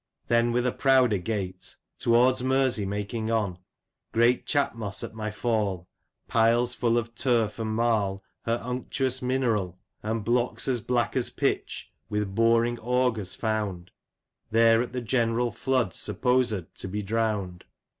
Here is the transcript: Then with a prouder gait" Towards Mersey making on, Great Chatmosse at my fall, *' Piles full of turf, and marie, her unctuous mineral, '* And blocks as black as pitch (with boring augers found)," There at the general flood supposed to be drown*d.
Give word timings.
Then 0.29 0.51
with 0.51 0.65
a 0.65 0.71
prouder 0.71 1.19
gait" 1.19 1.75
Towards 1.99 2.41
Mersey 2.43 2.87
making 2.87 3.29
on, 3.29 3.59
Great 4.11 4.47
Chatmosse 4.47 5.03
at 5.03 5.13
my 5.13 5.29
fall, 5.29 5.87
*' 6.09 6.27
Piles 6.27 6.73
full 6.73 6.97
of 6.97 7.13
turf, 7.13 7.59
and 7.59 7.75
marie, 7.75 8.17
her 8.45 8.59
unctuous 8.63 9.21
mineral, 9.21 9.77
'* 9.89 10.01
And 10.01 10.23
blocks 10.25 10.67
as 10.67 10.81
black 10.81 11.15
as 11.15 11.29
pitch 11.29 11.91
(with 12.09 12.33
boring 12.33 12.79
augers 12.79 13.35
found)," 13.35 13.91
There 14.49 14.81
at 14.81 14.91
the 14.91 15.01
general 15.01 15.51
flood 15.51 15.93
supposed 15.93 16.73
to 16.73 16.87
be 16.87 17.03
drown*d. 17.03 17.67